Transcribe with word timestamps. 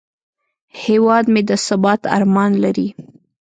هیواد 0.83 1.25
مې 1.33 1.41
د 1.49 1.51
ثبات 1.67 2.01
ارمان 2.15 2.51
لري 2.63 2.87